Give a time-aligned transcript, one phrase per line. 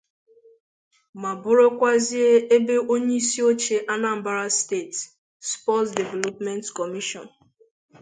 [1.21, 4.97] ma bụrụkwazie ebe onyeisioche 'Anambra State
[5.51, 7.29] Sports Development Commission'